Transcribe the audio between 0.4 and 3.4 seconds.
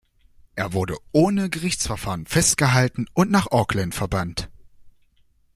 Er wurde ohne Gerichtsverfahren festgehalten und